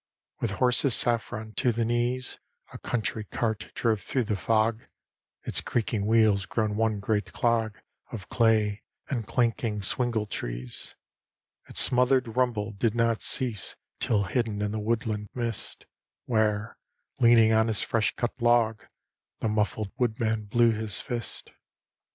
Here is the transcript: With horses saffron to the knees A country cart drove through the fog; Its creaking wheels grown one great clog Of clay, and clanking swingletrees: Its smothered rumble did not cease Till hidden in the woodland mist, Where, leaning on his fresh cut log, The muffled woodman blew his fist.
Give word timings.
With 0.39 0.49
horses 0.57 0.95
saffron 0.95 1.53
to 1.57 1.71
the 1.71 1.85
knees 1.85 2.39
A 2.73 2.79
country 2.79 3.23
cart 3.25 3.71
drove 3.75 4.01
through 4.01 4.23
the 4.23 4.35
fog; 4.35 4.85
Its 5.43 5.61
creaking 5.61 6.07
wheels 6.07 6.47
grown 6.47 6.75
one 6.75 6.99
great 6.99 7.31
clog 7.33 7.77
Of 8.11 8.27
clay, 8.27 8.81
and 9.11 9.27
clanking 9.27 9.81
swingletrees: 9.81 10.95
Its 11.69 11.79
smothered 11.81 12.35
rumble 12.35 12.71
did 12.71 12.95
not 12.95 13.21
cease 13.21 13.75
Till 13.99 14.23
hidden 14.23 14.63
in 14.63 14.71
the 14.71 14.79
woodland 14.79 15.29
mist, 15.35 15.85
Where, 16.25 16.77
leaning 17.19 17.53
on 17.53 17.67
his 17.67 17.83
fresh 17.83 18.15
cut 18.15 18.33
log, 18.41 18.83
The 19.41 19.49
muffled 19.49 19.91
woodman 19.99 20.45
blew 20.45 20.71
his 20.71 20.99
fist. 20.99 21.51